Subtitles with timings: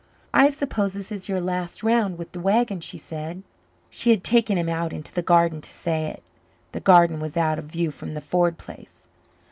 [0.33, 3.43] "I suppose this is your last round with the wagon," she said.
[3.91, 6.23] She had taken him out into the garden to say it.
[6.71, 9.07] The garden was out of view from the Ford place.